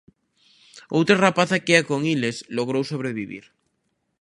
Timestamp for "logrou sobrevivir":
2.57-3.45